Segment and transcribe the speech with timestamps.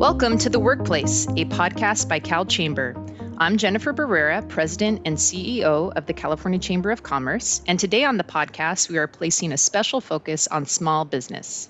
[0.00, 3.34] Welcome to The Workplace, a podcast by CalChamber.
[3.36, 8.16] I'm Jennifer Barrera, President and CEO of the California Chamber of Commerce, and today on
[8.16, 11.68] the podcast, we are placing a special focus on small business.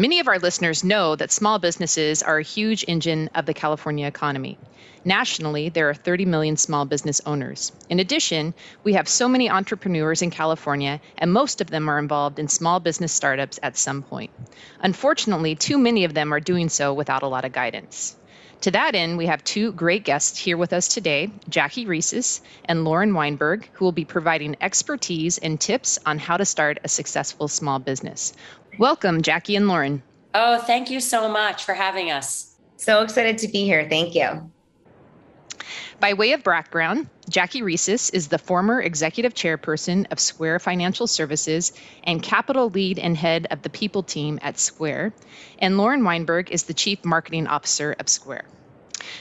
[0.00, 4.06] Many of our listeners know that small businesses are a huge engine of the California
[4.06, 4.56] economy.
[5.04, 7.72] Nationally, there are 30 million small business owners.
[7.88, 12.38] In addition, we have so many entrepreneurs in California, and most of them are involved
[12.38, 14.30] in small business startups at some point.
[14.80, 18.14] Unfortunately, too many of them are doing so without a lot of guidance.
[18.62, 22.84] To that end, we have two great guests here with us today Jackie Reses and
[22.84, 27.46] Lauren Weinberg, who will be providing expertise and tips on how to start a successful
[27.46, 28.32] small business.
[28.76, 30.02] Welcome, Jackie and Lauren.
[30.34, 32.56] Oh, thank you so much for having us.
[32.76, 33.88] So excited to be here.
[33.88, 34.50] Thank you.
[36.00, 41.72] By way of background, Jackie Reses is the former executive chairperson of Square Financial Services
[42.04, 45.12] and capital lead and head of the people team at Square,
[45.58, 48.44] and Lauren Weinberg is the chief marketing officer of Square.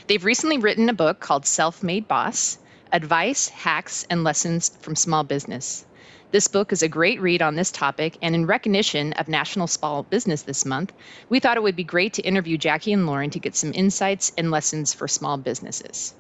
[0.07, 2.57] They've recently written a book called Self Made Boss
[2.91, 5.85] Advice, Hacks, and Lessons from Small Business.
[6.31, 10.03] This book is a great read on this topic, and in recognition of National Small
[10.03, 10.91] Business this month,
[11.29, 14.33] we thought it would be great to interview Jackie and Lauren to get some insights
[14.37, 16.13] and lessons for small businesses.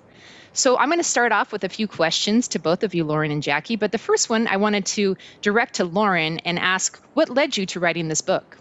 [0.53, 3.31] So I'm going to start off with a few questions to both of you, Lauren
[3.31, 3.75] and Jackie.
[3.75, 7.65] But the first one I wanted to direct to Lauren and ask what led you
[7.67, 8.57] to writing this book?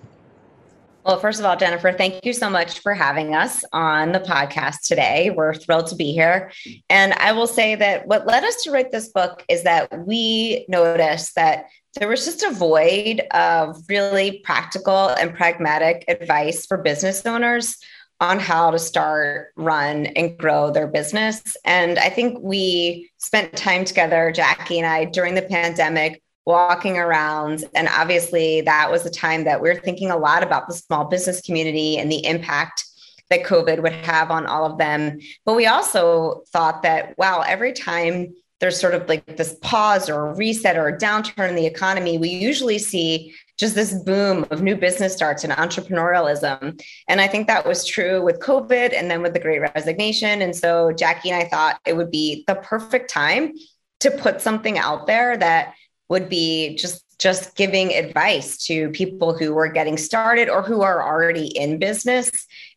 [1.06, 4.88] Well, first of all, Jennifer, thank you so much for having us on the podcast
[4.88, 5.30] today.
[5.30, 6.50] We're thrilled to be here.
[6.90, 10.66] And I will say that what led us to write this book is that we
[10.68, 17.24] noticed that there was just a void of really practical and pragmatic advice for business
[17.24, 17.76] owners
[18.20, 21.56] on how to start, run, and grow their business.
[21.64, 27.64] And I think we spent time together, Jackie and I, during the pandemic, walking around.
[27.74, 31.04] And obviously, that was the time that we are thinking a lot about the small
[31.04, 32.84] business community and the impact
[33.28, 35.18] that COVID would have on all of them.
[35.44, 40.28] But we also thought that, wow, every time there's sort of like this pause or
[40.28, 44.62] a reset or a downturn in the economy, we usually see just this boom of
[44.62, 46.80] new business starts and entrepreneurialism.
[47.08, 50.42] And I think that was true with COVID and then with the great resignation.
[50.42, 53.52] And so Jackie and I thought it would be the perfect time
[54.00, 55.74] to put something out there that
[56.08, 61.02] would be just just giving advice to people who were getting started or who are
[61.02, 62.30] already in business.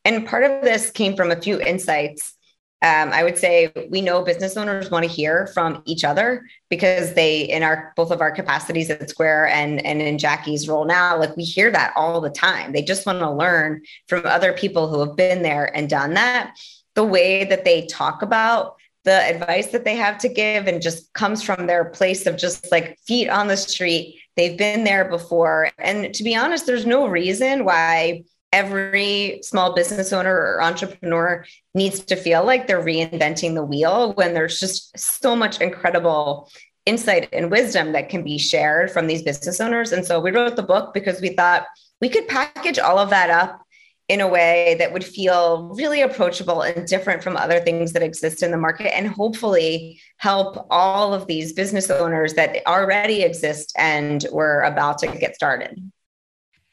[0.05, 2.35] And part of this came from a few insights
[2.81, 7.13] um, I would say we know business owners want to hear from each other because
[7.13, 11.19] they, in our both of our capacities at Square and and in Jackie's role now,
[11.19, 12.71] like we hear that all the time.
[12.71, 16.55] They just want to learn from other people who have been there and done that.
[16.95, 21.11] The way that they talk about the advice that they have to give and just
[21.13, 24.19] comes from their place of just like feet on the street.
[24.35, 25.69] They've been there before.
[25.77, 31.99] And to be honest, there's no reason why every small business owner or entrepreneur needs
[32.01, 36.49] to feel like they're reinventing the wheel when there's just so much incredible
[36.85, 39.91] insight and wisdom that can be shared from these business owners.
[39.91, 41.65] And so we wrote the book because we thought
[42.01, 43.61] we could package all of that up
[44.09, 48.41] in a way that would feel really approachable and different from other things that exist
[48.41, 54.25] in the market and hopefully help all of these business owners that already exist and
[54.31, 55.91] we're about to get started.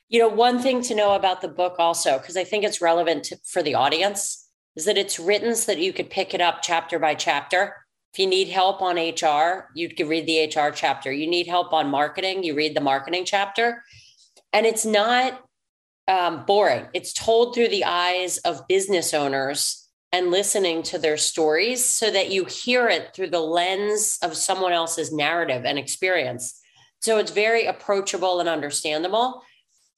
[0.08, 3.24] You know, one thing to know about the book also, because I think it's relevant
[3.24, 6.62] to, for the audience, is that it's written so that you could pick it up
[6.62, 7.74] chapter by chapter.
[8.14, 11.12] If you need help on HR, you could read the HR chapter.
[11.12, 13.82] You need help on marketing, you read the marketing chapter.
[14.54, 15.42] And it's not
[16.08, 16.86] um, boring.
[16.94, 22.30] It's told through the eyes of business owners and listening to their stories so that
[22.30, 26.60] you hear it through the lens of someone else's narrative and experience.
[27.00, 29.42] So it's very approachable and understandable.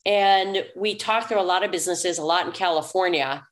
[0.05, 3.47] And we talk through a lot of businesses, a lot in California.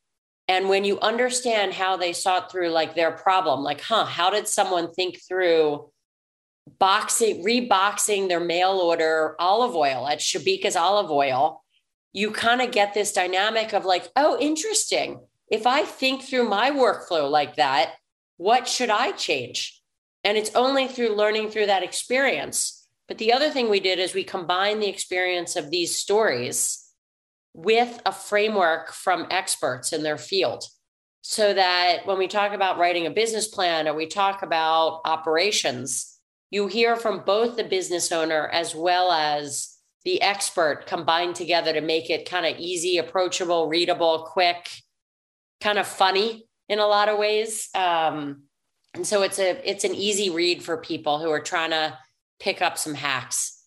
[0.48, 4.48] And when you understand how they sought through like their problem, like, huh, how did
[4.48, 5.90] someone think through
[6.78, 11.62] boxing, reboxing their mail order olive oil at Shabika's olive oil?
[12.16, 15.20] You kind of get this dynamic of like, oh, interesting.
[15.50, 17.94] If I think through my workflow like that,
[18.36, 19.80] what should I change?
[20.24, 22.76] And it's only through learning through that experience
[23.08, 26.82] but the other thing we did is we combined the experience of these stories
[27.54, 30.64] with a framework from experts in their field.
[31.22, 36.18] So that when we talk about writing a business plan or we talk about operations,
[36.50, 39.75] you hear from both the business owner as well as
[40.06, 44.70] the expert combined together to make it kind of easy, approachable, readable, quick,
[45.60, 47.68] kind of funny in a lot of ways.
[47.74, 48.44] Um,
[48.94, 51.98] and so it's a it's an easy read for people who are trying to
[52.38, 53.60] pick up some hacks.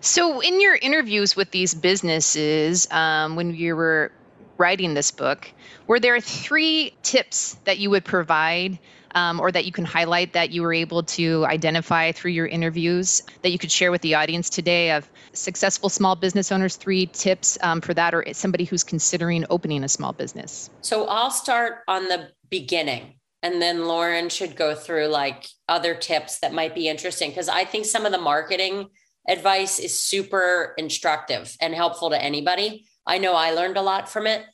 [0.00, 4.10] So, in your interviews with these businesses, um, when you were
[4.58, 5.50] writing this book,
[5.86, 8.78] were there three tips that you would provide
[9.16, 13.22] um, or that you can highlight that you were able to identify through your interviews
[13.42, 17.56] that you could share with the audience today of successful small business owners, three tips
[17.62, 20.70] um, for that, or somebody who's considering opening a small business?
[20.82, 23.14] So I'll start on the beginning.
[23.42, 27.64] And then Lauren should go through like other tips that might be interesting because I
[27.64, 28.88] think some of the marketing
[29.28, 32.86] advice is super instructive and helpful to anybody.
[33.06, 34.44] I know I learned a lot from it.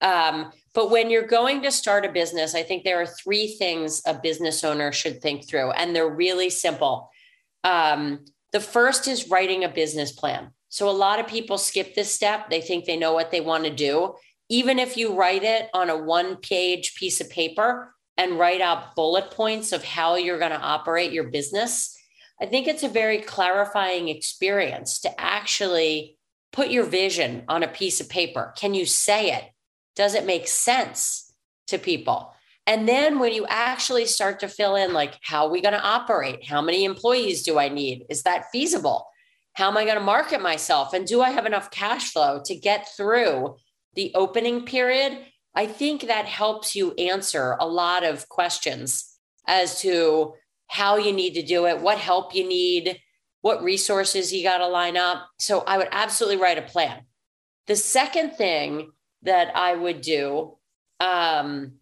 [0.00, 4.02] Um, but when you're going to start a business, I think there are three things
[4.06, 7.10] a business owner should think through, and they're really simple.
[7.62, 10.50] Um, the first is writing a business plan.
[10.68, 12.50] So a lot of people skip this step.
[12.50, 14.14] They think they know what they want to do.
[14.48, 18.96] Even if you write it on a one page piece of paper and write out
[18.96, 21.96] bullet points of how you're going to operate your business,
[22.40, 26.18] I think it's a very clarifying experience to actually
[26.52, 28.52] put your vision on a piece of paper.
[28.56, 29.44] Can you say it?
[29.96, 31.32] Does it make sense
[31.68, 32.34] to people?
[32.66, 35.82] And then when you actually start to fill in, like, how are we going to
[35.82, 36.46] operate?
[36.46, 38.04] How many employees do I need?
[38.08, 39.06] Is that feasible?
[39.54, 40.92] How am I going to market myself?
[40.92, 43.56] And do I have enough cash flow to get through
[43.94, 45.18] the opening period?
[45.54, 50.34] I think that helps you answer a lot of questions as to
[50.68, 52.98] how you need to do it, what help you need,
[53.42, 55.28] what resources you got to line up.
[55.38, 57.02] So I would absolutely write a plan.
[57.66, 58.92] The second thing
[59.22, 60.56] that I would do
[61.00, 61.74] um,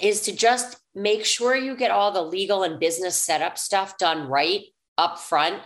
[0.00, 4.28] is to just make sure you get all the legal and business setup stuff done
[4.28, 4.64] right
[4.96, 5.60] up front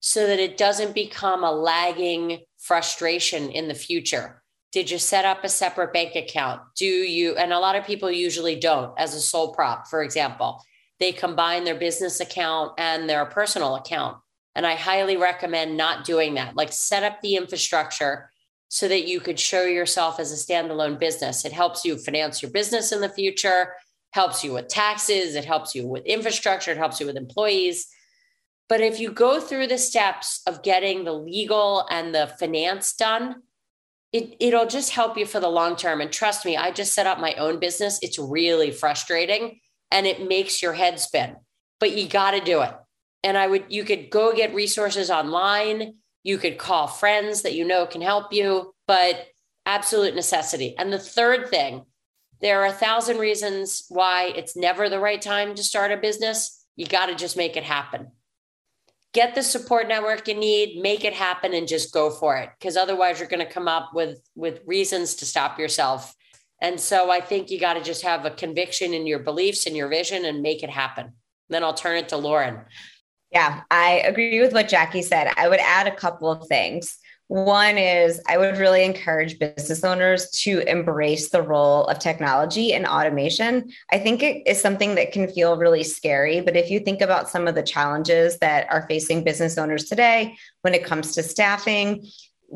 [0.00, 4.42] so that it doesn't become a lagging frustration in the future.
[4.70, 6.60] Did you set up a separate bank account?
[6.76, 10.62] Do you, and a lot of people usually don't, as a sole prop, for example,
[11.00, 14.18] they combine their business account and their personal account.
[14.58, 16.56] And I highly recommend not doing that.
[16.56, 18.28] Like set up the infrastructure
[18.66, 21.44] so that you could show yourself as a standalone business.
[21.44, 23.74] It helps you finance your business in the future,
[24.10, 27.86] helps you with taxes, it helps you with infrastructure, it helps you with employees.
[28.68, 33.36] But if you go through the steps of getting the legal and the finance done,
[34.12, 36.00] it, it'll just help you for the long term.
[36.00, 38.00] And trust me, I just set up my own business.
[38.02, 39.60] It's really frustrating
[39.92, 41.36] and it makes your head spin,
[41.78, 42.74] but you got to do it.
[43.24, 45.94] And I would, you could go get resources online
[46.28, 49.28] you could call friends that you know can help you, but
[49.64, 50.74] absolute necessity.
[50.76, 51.84] And the third thing,
[52.40, 56.66] there are a thousand reasons why it's never the right time to start a business.
[56.76, 58.08] You got to just make it happen.
[59.14, 62.76] Get the support network you need, make it happen and just go for it because
[62.76, 66.14] otherwise you're going to come up with with reasons to stop yourself.
[66.60, 69.74] And so I think you got to just have a conviction in your beliefs and
[69.74, 71.14] your vision and make it happen.
[71.48, 72.60] Then I'll turn it to Lauren.
[73.30, 75.30] Yeah, I agree with what Jackie said.
[75.36, 76.98] I would add a couple of things.
[77.28, 82.86] One is I would really encourage business owners to embrace the role of technology and
[82.86, 83.70] automation.
[83.92, 87.28] I think it is something that can feel really scary, but if you think about
[87.28, 92.06] some of the challenges that are facing business owners today when it comes to staffing,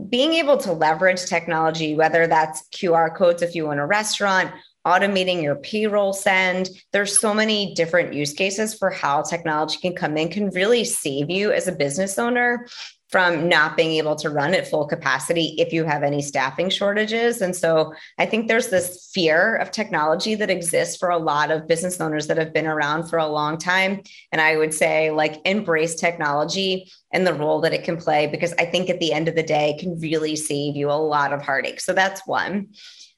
[0.08, 4.52] being able to leverage technology, whether that's QR codes if you own a restaurant
[4.86, 6.70] automating your payroll send.
[6.92, 11.30] There's so many different use cases for how technology can come in, can really save
[11.30, 12.66] you as a business owner
[13.12, 17.42] from not being able to run at full capacity if you have any staffing shortages.
[17.42, 21.68] And so I think there's this fear of technology that exists for a lot of
[21.68, 24.02] business owners that have been around for a long time.
[24.32, 28.54] And I would say, like, embrace technology and the role that it can play, because
[28.54, 31.42] I think at the end of the day, can really save you a lot of
[31.42, 31.80] heartache.
[31.80, 32.68] So that's one.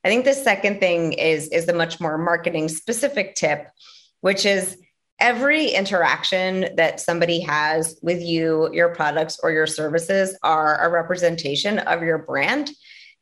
[0.03, 3.69] I think the second thing is is the much more marketing specific tip,
[4.21, 4.77] which is
[5.21, 11.79] every interaction that somebody has with you, your products or your services are a representation
[11.79, 12.71] of your brand.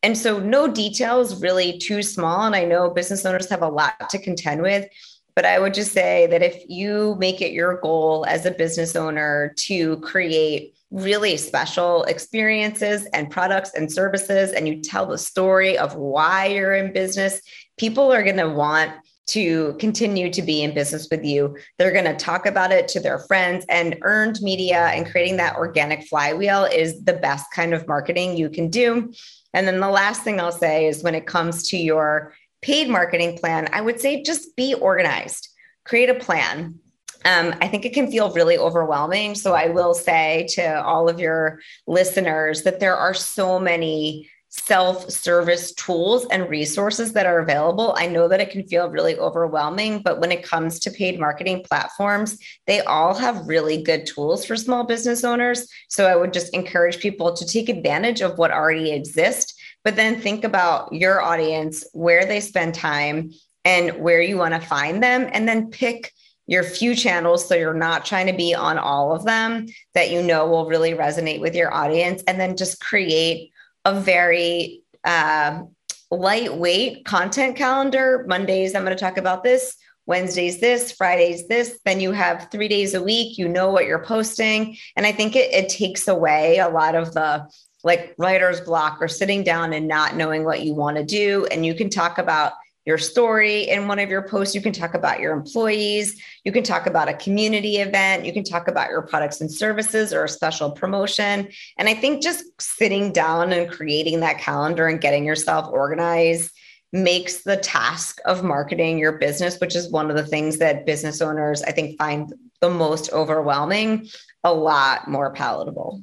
[0.02, 4.11] And so no details really too small and I know business owners have a lot
[4.11, 4.88] to contend with,
[5.37, 8.96] but I would just say that if you make it your goal as a business
[8.96, 15.78] owner to create really special experiences and products and services, and you tell the story
[15.78, 17.40] of why you're in business,
[17.78, 18.92] people are going to want
[19.26, 21.57] to continue to be in business with you.
[21.79, 25.57] They're going to talk about it to their friends, and earned media and creating that
[25.57, 29.12] organic flywheel is the best kind of marketing you can do.
[29.55, 33.38] And then the last thing I'll say is when it comes to your paid marketing
[33.38, 35.49] plan, I would say just be organized,
[35.85, 36.81] create a plan
[37.25, 39.35] um, I think it can feel really overwhelming.
[39.35, 45.11] So I will say to all of your listeners that there are so many self
[45.11, 47.94] service tools and resources that are available.
[47.99, 51.64] I know that it can feel really overwhelming, but when it comes to paid marketing
[51.68, 55.66] platforms, they all have really good tools for small business owners.
[55.88, 59.54] So I would just encourage people to take advantage of what already exists
[59.85, 63.32] but then think about your audience, where they spend time,
[63.64, 66.12] and where you want to find them, and then pick
[66.47, 70.21] your few channels so you're not trying to be on all of them that you
[70.21, 73.51] know will really resonate with your audience and then just create
[73.84, 75.62] a very uh,
[76.10, 78.24] lightweight content calendar.
[78.28, 79.76] Mondays i'm going to talk about this.
[80.06, 80.92] Wednesdays this.
[80.92, 81.78] Fridays this.
[81.84, 83.38] Then you have three days a week.
[83.38, 84.76] You know what you're posting.
[84.96, 87.48] And i think it, it takes away a lot of the
[87.84, 91.46] like writer's block or sitting down and not knowing what you want to do.
[91.50, 92.52] And you can talk about
[92.84, 94.54] your story in one of your posts.
[94.54, 96.20] You can talk about your employees.
[96.44, 98.24] You can talk about a community event.
[98.24, 101.48] You can talk about your products and services or a special promotion.
[101.78, 106.50] And I think just sitting down and creating that calendar and getting yourself organized
[106.92, 111.22] makes the task of marketing your business, which is one of the things that business
[111.22, 114.08] owners, I think, find the most overwhelming,
[114.44, 116.02] a lot more palatable.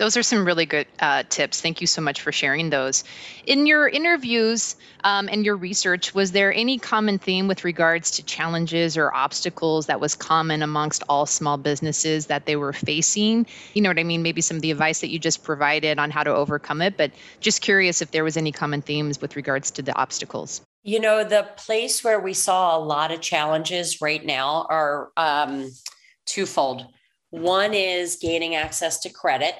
[0.00, 1.60] Those are some really good uh, tips.
[1.60, 3.04] Thank you so much for sharing those.
[3.44, 8.22] In your interviews um, and your research, was there any common theme with regards to
[8.22, 13.46] challenges or obstacles that was common amongst all small businesses that they were facing?
[13.74, 14.22] You know what I mean?
[14.22, 17.12] Maybe some of the advice that you just provided on how to overcome it, but
[17.40, 20.62] just curious if there was any common themes with regards to the obstacles.
[20.82, 25.70] You know, the place where we saw a lot of challenges right now are um,
[26.24, 26.86] twofold.
[27.28, 29.56] One is gaining access to credit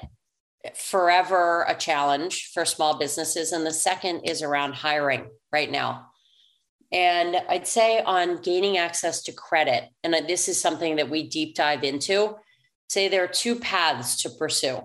[0.75, 3.51] forever a challenge for small businesses.
[3.51, 6.07] And the second is around hiring right now.
[6.91, 11.55] And I'd say on gaining access to credit, and this is something that we deep
[11.55, 12.35] dive into,
[12.89, 14.81] say there are two paths to pursue.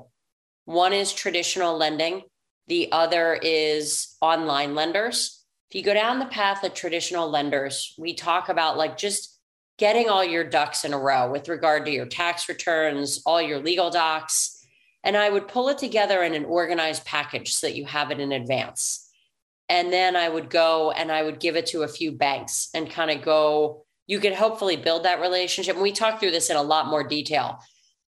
[0.66, 2.22] One is traditional lending,
[2.68, 5.44] the other is online lenders.
[5.70, 9.36] If you go down the path of traditional lenders, we talk about like just
[9.78, 13.58] getting all your ducks in a row with regard to your tax returns, all your
[13.58, 14.55] legal docs,
[15.06, 18.18] and I would pull it together in an organized package so that you have it
[18.18, 19.08] in advance.
[19.68, 22.90] And then I would go and I would give it to a few banks and
[22.90, 25.76] kind of go, you could hopefully build that relationship.
[25.76, 27.60] And we talked through this in a lot more detail.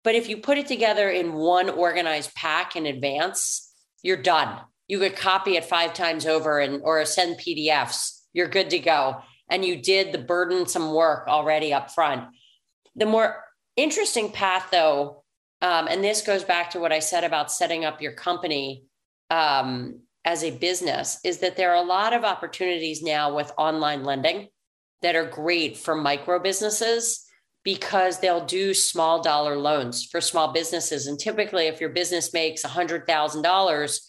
[0.04, 4.58] But if you put it together in one organized pack in advance, you're done.
[4.88, 8.22] You could copy it five times over and or send PDFs.
[8.32, 9.20] You're good to go.
[9.50, 12.24] And you did the burdensome work already up front.
[12.94, 13.44] The more
[13.76, 15.24] interesting path, though,
[15.62, 18.84] um, and this goes back to what I said about setting up your company
[19.30, 24.04] um, as a business, is that there are a lot of opportunities now with online
[24.04, 24.48] lending
[25.02, 27.24] that are great for micro businesses
[27.64, 31.06] because they'll do small dollar loans for small businesses.
[31.06, 34.00] And typically, if your business makes $100,000,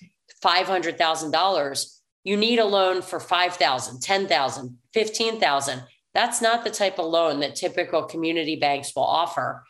[0.43, 5.83] $500,000, you need a loan for 5,000, 10,000, 15,000.
[6.13, 9.63] That's not the type of loan that typical community banks will offer.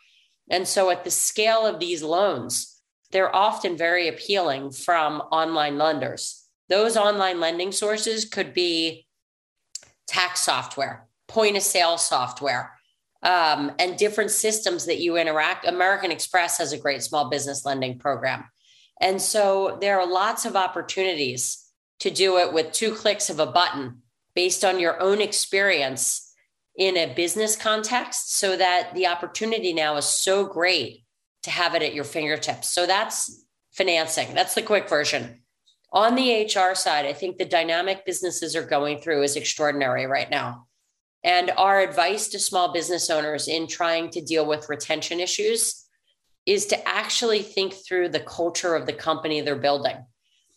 [0.50, 6.44] And so, at the scale of these loans, they're often very appealing from online lenders.
[6.68, 9.06] Those online lending sources could be
[10.06, 12.72] tax software, point of sale software,
[13.22, 15.66] um, and different systems that you interact.
[15.66, 18.44] American Express has a great small business lending program.
[19.00, 21.64] And so there are lots of opportunities
[22.00, 24.02] to do it with two clicks of a button
[24.34, 26.27] based on your own experience
[26.78, 31.04] in a business context so that the opportunity now is so great
[31.42, 32.70] to have it at your fingertips.
[32.70, 34.32] So that's financing.
[34.32, 35.42] That's the quick version.
[35.92, 40.30] On the HR side, I think the dynamic businesses are going through is extraordinary right
[40.30, 40.66] now.
[41.24, 45.84] And our advice to small business owners in trying to deal with retention issues
[46.46, 49.96] is to actually think through the culture of the company they're building.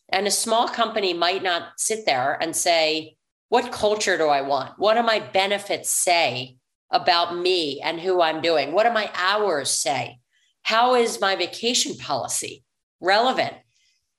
[0.09, 3.15] And a small company might not sit there and say,
[3.51, 4.75] what culture do I want?
[4.77, 6.55] What do my benefits say
[6.89, 8.71] about me and who I'm doing?
[8.71, 10.19] What do my hours say?
[10.63, 12.63] How is my vacation policy
[13.01, 13.53] relevant?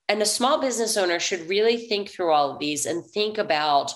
[0.07, 3.95] And a small business owner should really think through all of these and think about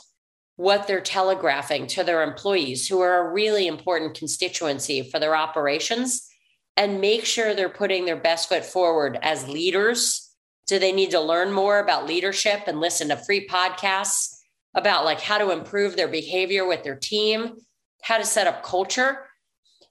[0.55, 6.27] what they're telegraphing to their employees, who are a really important constituency for their operations,
[6.75, 10.31] and make sure they're putting their best foot forward as leaders.
[10.65, 14.36] Do they need to learn more about leadership and listen to free podcasts?
[14.77, 17.57] About like how to improve their behavior with their team,
[18.01, 19.25] how to set up culture.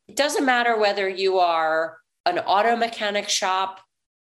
[0.09, 3.81] It doesn't matter whether you are an auto mechanic shop,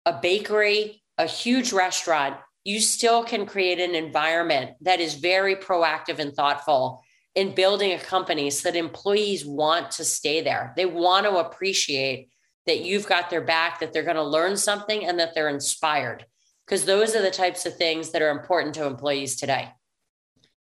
[0.06, 6.20] a bakery, a huge restaurant, you still can create an environment that is very proactive
[6.20, 7.04] and thoughtful
[7.36, 10.74] in building a company so that employees want to stay there.
[10.76, 12.30] They want to appreciate
[12.68, 16.26] that you've got their back, that they're going to learn something, and that they're inspired.
[16.66, 19.70] Because those are the types of things that are important to employees today.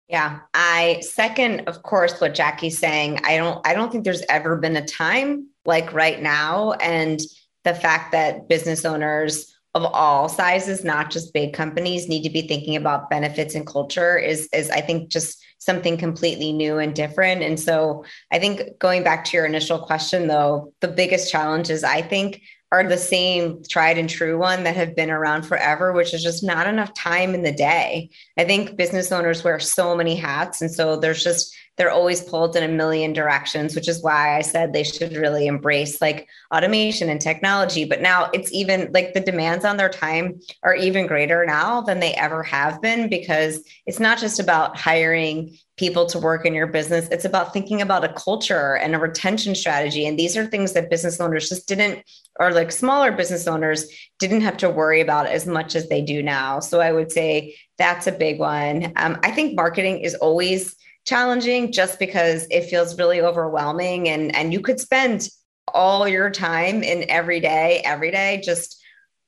[0.07, 3.21] Yeah, I second, of course, what Jackie's saying.
[3.23, 7.19] I don't, I don't think there's ever been a time like right now, and
[7.63, 12.43] the fact that business owners of all sizes, not just big companies, need to be
[12.43, 17.41] thinking about benefits and culture is, is I think just something completely new and different.
[17.41, 21.83] And so I think going back to your initial question, though, the biggest challenge is
[21.83, 22.41] I think
[22.75, 26.43] are the same tried and true one that have been around forever, which is just
[26.43, 28.09] not enough time in the day.
[28.37, 30.61] I think business owners wear so many hats.
[30.61, 34.41] And so there's just, they're always pulled in a million directions, which is why I
[34.41, 37.85] said they should really embrace like automation and technology.
[37.85, 41.99] But now it's even like the demands on their time are even greater now than
[41.99, 46.67] they ever have been because it's not just about hiring people to work in your
[46.67, 47.09] business.
[47.11, 50.07] It's about thinking about a culture and a retention strategy.
[50.07, 52.01] And these are things that business owners just didn't,
[52.39, 53.85] or like smaller business owners
[54.17, 56.61] didn't have to worry about as much as they do now.
[56.61, 58.93] So I would say that's a big one.
[58.95, 64.51] Um, I think marketing is always challenging just because it feels really overwhelming and, and
[64.51, 65.29] you could spend
[65.67, 68.81] all your time in every day, every day, just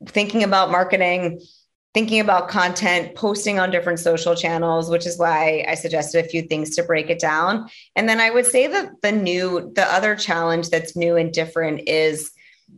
[0.06, 1.40] thinking about marketing
[1.98, 6.44] thinking about content, posting on different social channels, which is why I suggested a few
[6.44, 7.70] things to break it down.
[7.96, 11.90] And then I would say that the new, the other challenge that's new and different
[11.90, 12.30] is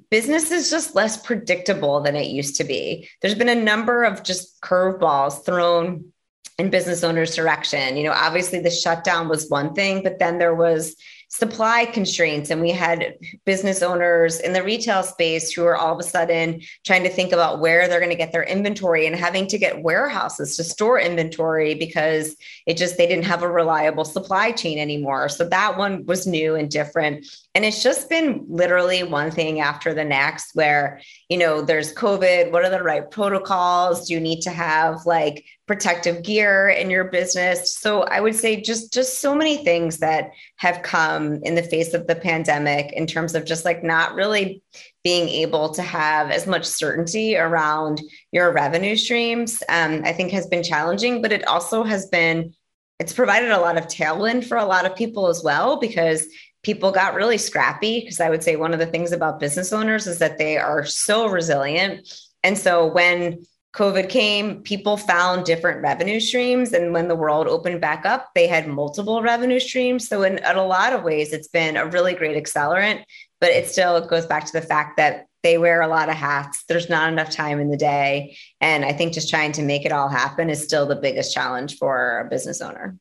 [0.10, 3.10] business is just less predictable than it used to be.
[3.22, 6.14] There's been a number of just curveballs thrown
[6.60, 7.98] in business owners' direction.
[7.98, 10.96] You know, obviously the shutdown was one thing, but then there was
[11.32, 16.00] supply constraints and we had business owners in the retail space who are all of
[16.00, 19.46] a sudden trying to think about where they're going to get their inventory and having
[19.46, 22.36] to get warehouses to store inventory because
[22.66, 25.30] it just they didn't have a reliable supply chain anymore.
[25.30, 27.28] So that one was new and different.
[27.54, 31.00] And it's just been literally one thing after the next where
[31.30, 34.08] you know there's covid what are the right protocols?
[34.08, 37.78] Do you need to have like protective gear in your business.
[37.78, 41.94] So i would say just just so many things that have come in the face
[41.94, 44.64] of the pandemic in terms of just like not really
[45.04, 50.48] being able to have as much certainty around your revenue streams um, i think has
[50.48, 52.52] been challenging but it also has been
[52.98, 56.26] it's provided a lot of tailwind for a lot of people as well because
[56.64, 58.00] people got really scrappy.
[58.00, 60.84] Because i would say one of the things about business owners is that they are
[60.84, 62.12] so resilient.
[62.44, 66.74] And so when COVID came, people found different revenue streams.
[66.74, 70.08] And when the world opened back up, they had multiple revenue streams.
[70.08, 73.04] So, in, in, a lot of ways, it's been a really great accelerant,
[73.40, 76.64] but it still goes back to the fact that they wear a lot of hats.
[76.68, 78.38] There's not enough time in the day.
[78.60, 81.78] And I think just trying to make it all happen is still the biggest challenge
[81.78, 82.98] for a business owner.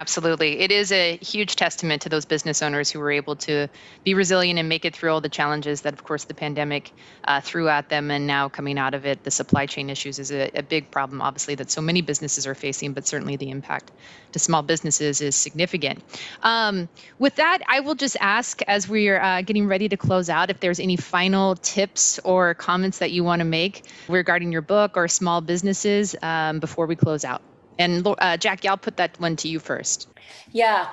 [0.00, 0.58] Absolutely.
[0.58, 3.68] It is a huge testament to those business owners who were able to
[4.02, 6.90] be resilient and make it through all the challenges that, of course, the pandemic
[7.24, 8.10] uh, threw at them.
[8.10, 11.22] And now coming out of it, the supply chain issues is a, a, big problem,
[11.22, 13.92] obviously, that so many businesses are facing, but certainly the impact
[14.32, 16.02] to small businesses is significant.
[16.42, 16.88] Um,
[17.20, 20.58] with that, I will just ask as we're uh, getting ready to close out if
[20.58, 25.06] there's any final tips or comments that you want to make regarding your book or
[25.06, 27.40] small businesses um, before we close out.
[27.78, 30.08] And uh, Jackie, I'll put that one to you first.
[30.52, 30.88] Yeah.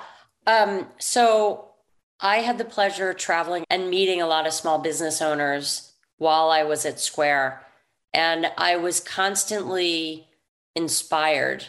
[0.46, 1.70] Um, so
[2.20, 6.50] I had the pleasure of traveling and meeting a lot of small business owners while
[6.50, 7.62] I was at Square.
[8.12, 10.28] And I was constantly
[10.76, 11.66] inspired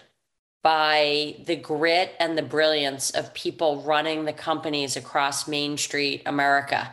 [0.61, 6.91] by the grit and the brilliance of people running the companies across Main Street America.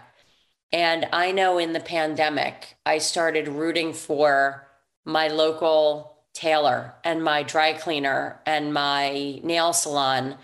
[0.73, 4.67] And I know in the pandemic, I started rooting for
[5.05, 10.37] my local tailor and my dry cleaner and my nail salon.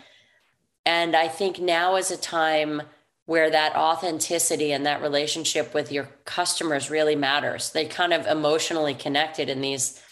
[0.85, 2.83] And I think now is a time
[3.27, 7.71] where that authenticity and that relationship with your customers really matters.
[7.73, 10.03] They kind of emotionally connected in these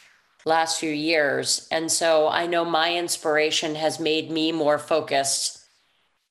[0.44, 1.66] last few years.
[1.70, 5.58] And so I know my inspiration has made me more focused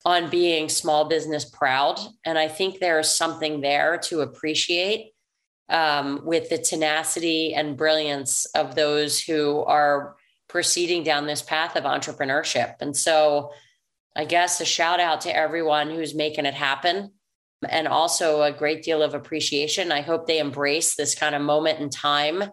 [0.04, 1.98] on being small business proud.
[2.24, 5.12] And I think there's something there to appreciate
[5.68, 10.16] um, with the tenacity and brilliance of those who are
[10.48, 12.76] proceeding down this path of entrepreneurship.
[12.80, 13.52] And so,
[14.14, 17.12] I guess a shout out to everyone who's making it happen
[17.68, 19.92] and also a great deal of appreciation.
[19.92, 22.44] I hope they embrace this kind of moment in time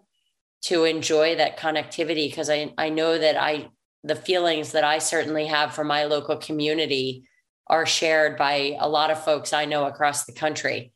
[0.64, 3.70] to enjoy that connectivity because I, I know that I
[4.04, 7.24] the feelings that I certainly have for my local community
[7.68, 10.92] are shared by a lot of folks I know across the country.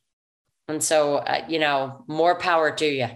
[0.68, 3.08] And so, uh, you know, more power to you.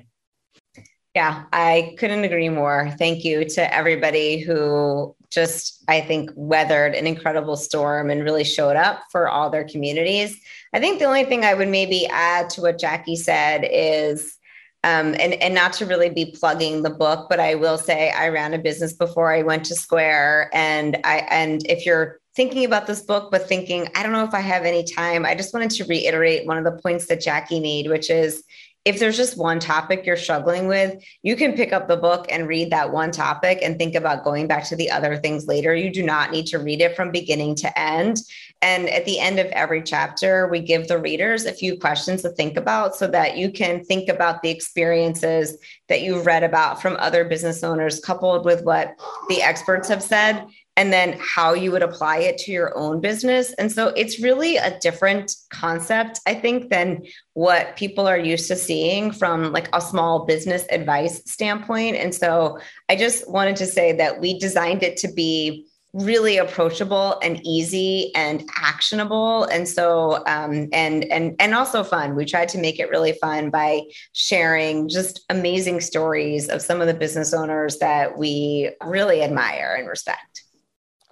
[1.14, 2.94] Yeah, I couldn't agree more.
[2.98, 8.78] Thank you to everybody who just, I think, weathered an incredible storm and really showed
[8.78, 10.40] up for all their communities.
[10.74, 14.38] I think the only thing I would maybe add to what Jackie said is,
[14.86, 18.30] um, and, and not to really be plugging the book, but I will say I
[18.30, 20.50] ran a business before I went to Square.
[20.54, 24.34] And I and if you're thinking about this book, but thinking, I don't know if
[24.34, 25.26] I have any time.
[25.26, 28.44] I just wanted to reiterate one of the points that Jackie made, which is
[28.84, 32.48] if there's just one topic you're struggling with, you can pick up the book and
[32.48, 35.76] read that one topic and think about going back to the other things later.
[35.76, 38.17] You do not need to read it from beginning to end.
[38.63, 42.30] And at the end of every chapter, we give the readers a few questions to
[42.30, 46.98] think about so that you can think about the experiences that you've read about from
[46.98, 48.96] other business owners, coupled with what
[49.30, 50.48] the experts have said
[50.82, 53.54] and then how you would apply it to your own business.
[53.54, 58.56] And so it's really a different concept, I think, than what people are used to
[58.56, 61.98] seeing from like a small business advice standpoint.
[61.98, 62.58] And so
[62.89, 68.12] I just wanted to say that we designed it to be really approachable and easy
[68.15, 72.89] and actionable and so um, and and and also fun we tried to make it
[72.89, 73.82] really fun by
[74.13, 79.89] sharing just amazing stories of some of the business owners that we really admire and
[79.89, 80.40] respect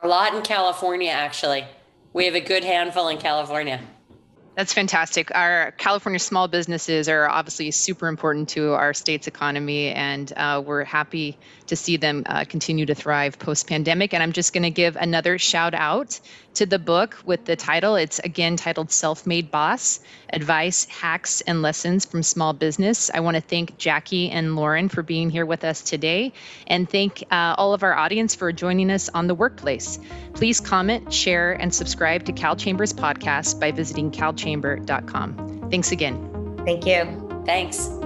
[0.02, 1.66] a lot in California, actually.
[2.14, 3.82] We have a good handful in California.
[4.60, 5.34] That's fantastic.
[5.34, 10.84] Our California small businesses are obviously super important to our state's economy, and uh, we're
[10.84, 14.14] happy to see them uh, continue to thrive post pandemic.
[14.14, 16.20] And I'm just going to give another shout out
[16.56, 17.96] to the book with the title.
[17.96, 23.10] It's again titled Self Made Boss Advice, Hacks, and Lessons from Small Business.
[23.14, 26.34] I want to thank Jackie and Lauren for being here with us today,
[26.68, 30.00] and thank uh, all of our audience for joining us on the workplace.
[30.34, 34.12] Please comment, share, and subscribe to CalChamber's podcast by visiting
[34.58, 35.70] calchamber.com.
[35.70, 36.62] Thanks again.
[36.66, 37.44] Thank you.
[37.46, 37.99] Thanks.